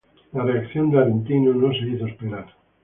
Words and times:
La 0.33 0.43
reacción 0.43 0.89
de 0.89 0.97
Aretino 0.97 1.53
no 1.53 1.71
se 1.73 1.87
hizo 1.87 2.07
esperar. 2.07 2.47